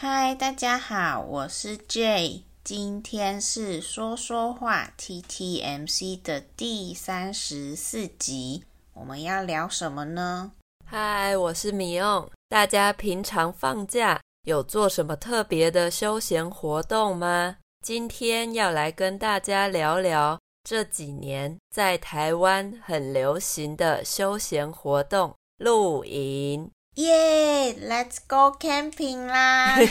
[0.00, 8.62] 嗨，大家好，我是 Jay，今天是说说话 TTMC 的第三十四集，
[8.94, 10.52] 我们要聊什么呢？
[10.86, 17.56] 嗨，我是米欧，大家平常放假有做什么特别的休闲活动吗？
[17.84, 26.70] 今天要来跟大家聊聊这几年在台湾很流行的休闲活动——露营。
[26.98, 29.76] 耶、yeah，Let's go camping 啦！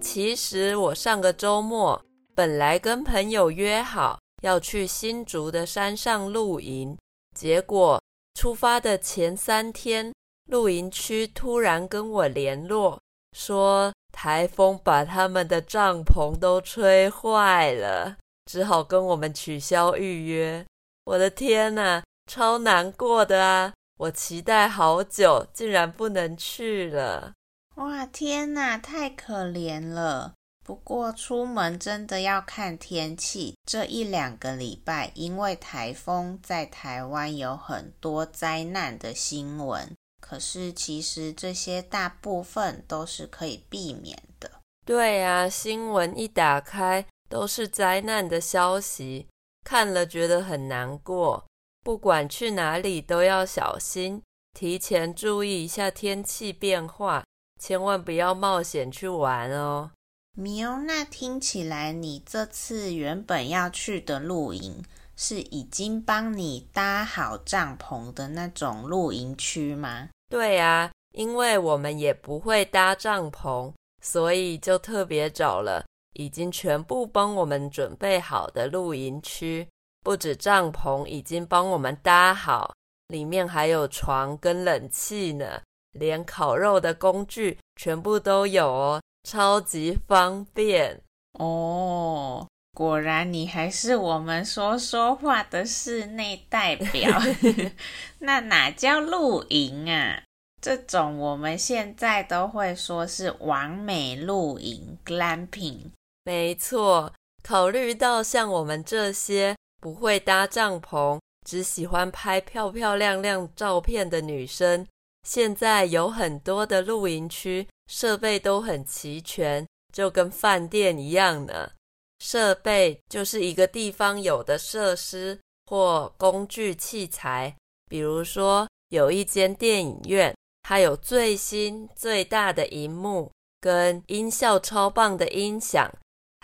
[0.00, 2.00] 其实我上个周末
[2.36, 6.96] 本来跟朋友约好要去新竹的山上露营，
[7.34, 8.00] 结果
[8.34, 10.12] 出发的前三天，
[10.48, 13.00] 露营区突然跟我联络，
[13.36, 18.18] 说台风把他们的帐篷都吹坏了。
[18.46, 20.64] 只好跟我们取消预约。
[21.04, 23.74] 我的天呐，超难过的啊！
[23.98, 27.32] 我期待好久，竟然不能去了。
[27.76, 30.32] 哇，天呐，太可怜了。
[30.64, 33.54] 不过出门真的要看天气。
[33.64, 44.50] 这一两个礼拜，因为台风在台湾有很多灾难的新闻，可是其实这些大部分都是可以避免的。
[44.84, 47.06] 对啊，新闻一打开。
[47.28, 49.26] 都是灾难的消息，
[49.64, 51.44] 看了觉得很难过。
[51.82, 57.24] 不管去哪里都要小心，提前注意一下天气变化，
[57.60, 59.92] 千万不要冒险去玩哦。
[60.36, 64.84] 米欧，那听起来你这次原本要去的露营
[65.16, 70.08] 是已经帮你搭好帐篷的那种露营区吗？
[70.28, 75.86] 对啊，因为我们也不会搭帐篷，所以就特别找了。
[76.16, 79.68] 已经全部帮我们准备好的露营区，
[80.02, 82.74] 不止帐篷已经帮我们搭好，
[83.08, 85.60] 里面还有床跟冷气呢，
[85.92, 91.00] 连烤肉的工具全部都有哦，超级方便
[91.38, 92.46] 哦。
[92.72, 97.18] 果然你还是我们说说话的室内代表。
[98.20, 100.22] 那哪叫露营啊？
[100.60, 105.90] 这种我们现在都会说是完美露营 （glamping）。
[106.26, 107.12] 没错，
[107.44, 114.84] 考虑到像我们这些不会搭帐篷、只喜欢拍漂漂亮亮照片的女生，
[115.22, 119.64] 现在有很多的露营区设备都很齐全，
[119.94, 121.70] 就跟饭店一样呢。
[122.18, 127.54] 设备就是一个地方有的设施或工具器材，
[127.88, 135.88] 比如说有一间电影院，它有最新最大的荧幕跟音效超棒的音响。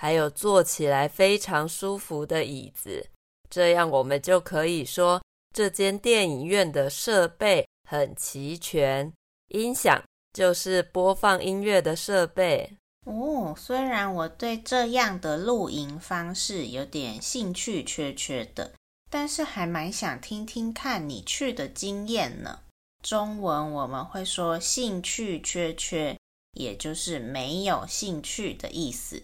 [0.02, 3.06] 还有坐起来非常舒服的椅子，
[3.48, 5.22] 这样我们就可以说
[5.54, 9.12] 这间电影院的设备很齐全。
[9.50, 10.02] 音响
[10.32, 12.72] 就是播放音乐的设备。
[13.06, 18.72] 哦，虽然我对这样的露营方式有点兴趣缺缺的，
[19.08, 22.58] 但是还蛮想听听看你去的经验呢。
[23.04, 26.18] 中文我们会说兴趣缺缺，
[26.54, 29.22] 也就是没有兴趣的意思。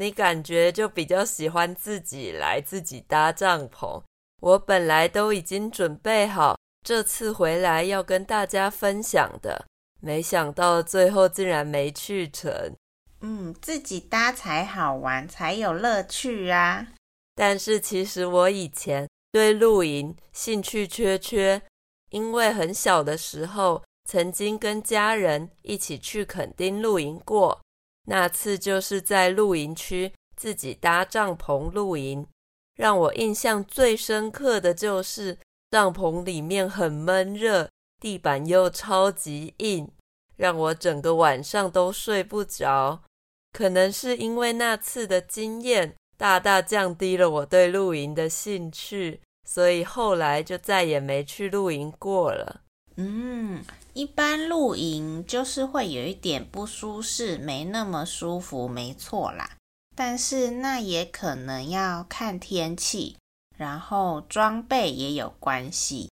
[0.00, 4.02] 你感觉就比较喜欢自己来自己搭帐篷。
[4.40, 9.66] 我本来都已经准备好，这次回来要跟大家分享的，
[10.00, 12.74] 没想到最后竟然没去成。
[13.20, 16.86] 嗯，自己搭才好玩，才有乐趣啊。
[17.34, 21.60] 但是其实我以前对露营兴趣缺缺，
[22.08, 27.60] 因为很小的时候曾经跟家人一起去垦丁露营过。
[28.06, 32.26] 那次就是在露营区自己搭帐篷露营，
[32.76, 35.38] 让我印象最深刻的就是
[35.70, 37.68] 帐篷里面很闷热，
[38.00, 39.88] 地板又超级硬，
[40.36, 43.02] 让我整个晚上都睡不着。
[43.52, 52.62] 可能是因为那次的经验，大大降低了我对露营的兴趣，所以后来就再也没去露营过了。
[52.96, 53.64] 嗯。
[53.92, 59.56] 一般露营就是会有一点不舒适，没那么舒服，没错啦。
[59.96, 63.16] 但是那也可能要看天气，
[63.58, 66.08] 然后装备也有关系。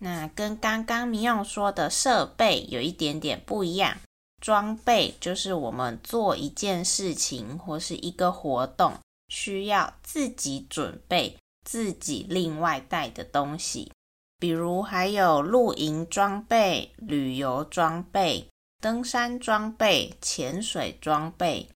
[0.00, 3.98] 那跟刚刚米用说的设备有一点点不一样。
[4.40, 8.92] 装备就是我们做一件事情或是一个活动
[9.28, 13.90] 需要自己准备、自己另外带的东西。
[14.38, 18.48] 比如还有露营装备、旅游装备、
[18.80, 21.68] 登山装备、潜水装备，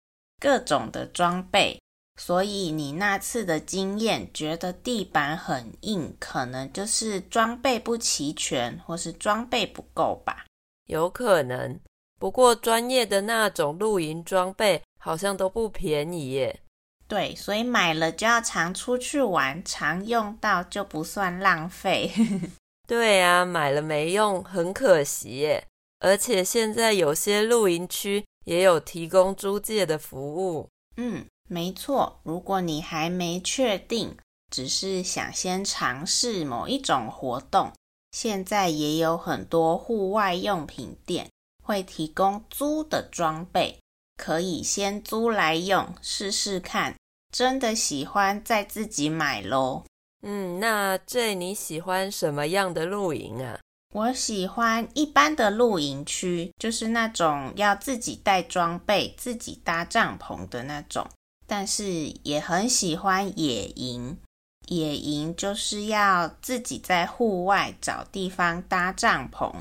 [0.41, 1.81] 各种的装备。
[2.21, 10.45] 所以你那次的经验觉得地板很硬，可能就是装备不齐全，或是装备不够吧？
[10.87, 11.79] 有可能。
[12.19, 16.61] 不过专业的那种露营装备好像都不便宜耶。
[17.09, 22.13] 对，所以买了就要常出去玩，常用到就不算浪费。
[22.87, 25.67] 对啊，买了没用，很可惜耶。
[26.01, 30.69] 而且现在有些露营区也有提供租借的服务。
[30.97, 32.21] 嗯，没错。
[32.23, 34.17] 如果你还没确定，
[34.53, 37.73] 只是想先尝试某一种活动，
[38.13, 41.29] 现在也有很多户外用品店。
[41.63, 43.79] 会提供租的装备，
[44.19, 46.95] 可以先租来用试试看，
[47.33, 49.85] 真的喜欢再自己买喽。
[50.23, 53.61] 嗯，那这你喜欢什么样的露营啊？
[53.95, 61.09] 我喜欢一般的露营区，就是那种要自己带装备、自己搭帐篷的那种。
[61.47, 64.19] 但是也很喜欢野营，
[64.67, 69.55] 野营就是要自己在户外找地方搭帐篷。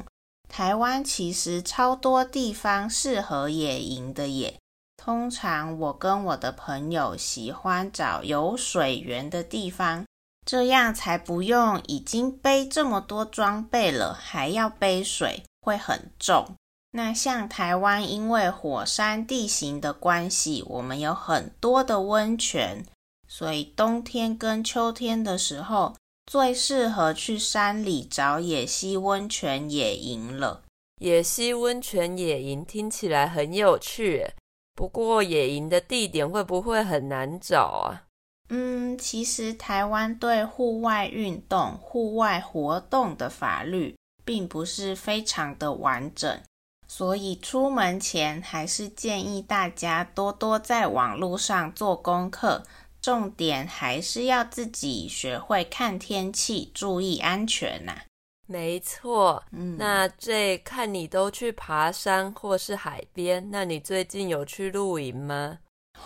[0.47, 4.59] 台湾其实超多地方适合野营的耶。
[4.95, 10.05] 通常我跟我的朋友喜欢找有水源的地方，
[10.45, 16.55] 这样才不用已经背这么多装备了，还要背水，会很重。
[16.91, 22.85] 那像台湾，因为火山地形的关系，我们有很多的温泉，
[23.27, 25.95] 所以冬天跟秋天的时候，
[26.27, 30.61] 最适合去山里找野溪温泉野营了。
[30.99, 34.27] 野溪温泉野营听起来很有趣，
[34.75, 38.03] 不过野营的地点会不会很难找啊？
[38.49, 43.95] 嗯，其实台湾对户外运动、户外活动的法律
[44.25, 46.41] 并不是非常的完整，
[46.87, 52.65] 所以出门前还是建议大家多多在网络上做功课。
[53.07, 58.03] 重点还是要自己学会看天气，注意安全呐、啊。
[58.47, 65.59] 没错，嗯，那这看你都去爬山或是海边，那你最近有去露营吗？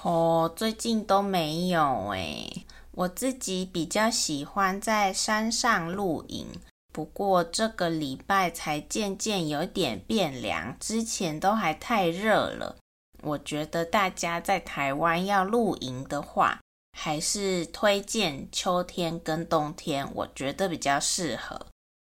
[0.04, 2.68] 哦，最近都没有诶。
[2.92, 6.46] 我自己比较喜欢在山上露营，
[6.94, 12.78] 不过这个礼拜才渐渐有点变凉，之前都还太热了。
[13.24, 16.60] 我觉得大家在台湾要露营的话，
[16.92, 21.68] 还是推荐秋天跟冬天，我觉得比较适合。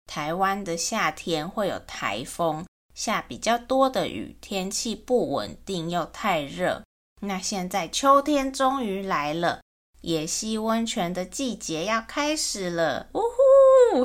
[0.06, 6.82] 台湾的夏天会有台风，下比较多的雨，天气不稳定又太热。
[7.20, 9.60] 那现在秋天终于来了，
[10.00, 14.04] 野溪温泉的季节要开始了，呜呼，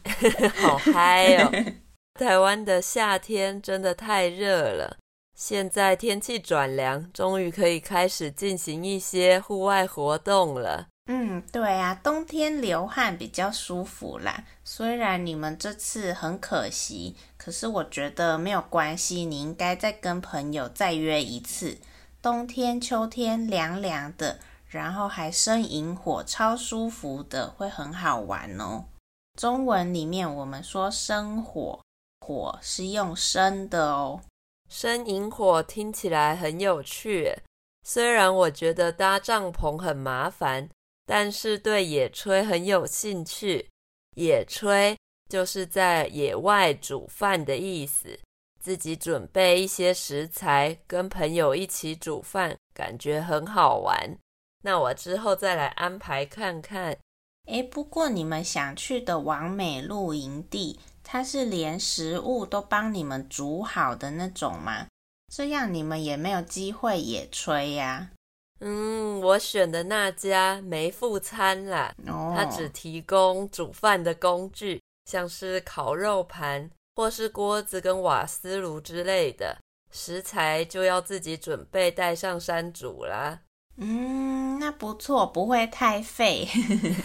[0.60, 1.52] 好嗨哦！
[2.18, 4.96] 台湾的夏天真的太热了。
[5.34, 10.86] 现在天气转凉，终于可以开始进行一些户外活动了。
[11.06, 14.44] 嗯，对啊，冬天流汗比较舒服啦。
[14.64, 19.26] 虽然你们这次很可惜，可是我觉得没有关系。
[19.26, 21.76] 你应该再跟朋友再约一次。
[22.22, 28.86] 冬天、秋天凉凉的，然后还生营火，超舒服的，会很好玩哦。
[29.38, 31.80] 中文里面我们说生火，
[32.20, 34.22] 火是用生的哦。
[34.68, 37.32] 生营火听起来很有趣，
[37.82, 40.68] 虽然我觉得搭帐篷很麻烦，
[41.06, 43.68] 但是对野炊很有兴趣。
[44.16, 44.96] 野炊
[45.28, 48.18] 就是在野外煮饭的意思，
[48.60, 54.16] 自己准备一些食材，跟朋友一起煮饭，感觉很好玩。
[54.62, 56.96] 那我之后再来安排看看。
[57.46, 64.86] 诶，不过你们想去的完美露营地，它是连食物都帮你们煮好的那种吗？
[65.32, 68.10] 这样你们也没有机会野炊呀。
[68.60, 79.58] 嗯，我选的那家没附餐啦，哦，它只提供煮饭的工具，像是烤肉盘或是锅子跟瓦斯炉之类的，
[79.90, 83.40] 食材就要自己准备带上山煮啦。
[83.76, 86.46] 嗯，那不错，不会太废。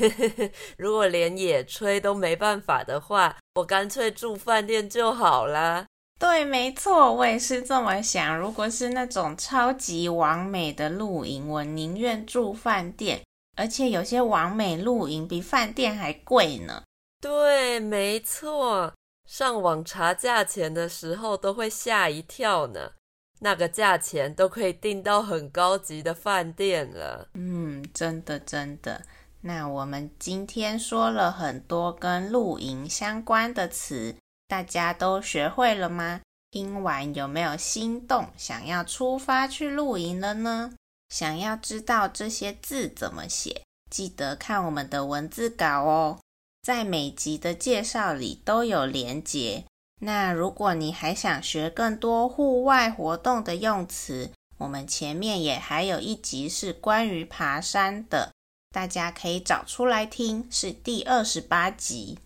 [0.78, 5.86] 如果连野炊都没办法的话，我干脆住饭店就好啦。
[6.20, 8.38] 对，没错，我也是这么想。
[8.38, 13.22] 如果是那种超级完美的露营，我宁愿住饭店。
[13.58, 16.84] 而且有些完美露营比饭店还贵呢。
[17.20, 18.94] 对，没错，
[19.28, 22.92] 上网查价钱的时候都会吓一跳呢。
[23.40, 27.30] 那个价钱都可以订到很高级的饭店了。
[27.34, 29.02] 嗯，真的真的。
[29.42, 34.16] 那我们今天说了很多跟露营相关的词，
[34.48, 36.22] 大家都学会了吗？
[36.52, 40.74] 听完有没有心动，想要出发去露营了呢？
[41.10, 46.20] 想要知道这些字怎么写，记得看我们的文字稿哦，
[46.62, 49.64] 在每集的介绍里都有连结。
[50.00, 58.32] 那如果你还想学更多户外活动的用词，我们前面也还有一集是关于爬山的，
[58.74, 62.20] 大家可以找出来听，是第二十八集。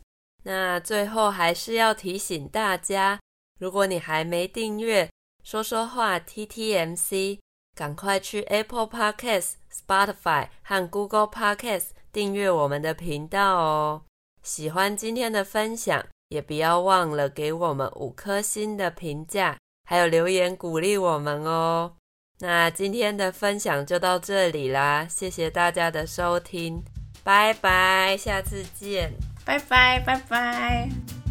[0.44, 3.20] 那最后还是要提醒大家，
[3.60, 5.10] 如果你还没订阅，
[5.44, 7.40] 说说话 TTMC。
[7.76, 14.04] 赶快去 Apple Podcasts、Spotify 和 Google Podcasts 订阅我们的频道哦！
[14.44, 19.56] 喜欢今天的分享，也不要忘了给我们五颗星的评价，
[19.88, 21.94] 还有留言鼓励我们哦。
[22.40, 26.84] 那今天的分享就到这里啦，谢谢大家的收听，
[27.24, 29.14] 拜拜，下次见，
[29.46, 31.23] 拜拜，拜拜。